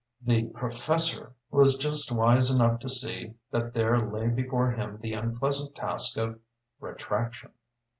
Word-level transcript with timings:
"The 0.23 0.45
professor" 0.45 1.33
was 1.51 1.77
just 1.77 2.11
wise 2.11 2.49
enough 2.49 2.79
to 2.79 2.89
see 2.89 3.35
that 3.51 3.75
there 3.75 3.99
lay 4.11 4.29
before 4.29 4.71
him 4.71 4.97
the 4.99 5.13
unpleasant 5.13 5.75
task 5.75 6.17
of 6.17 6.39
retraction. 6.79 7.51